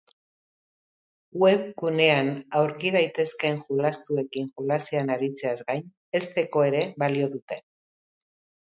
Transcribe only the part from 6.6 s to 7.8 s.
ere balio dute.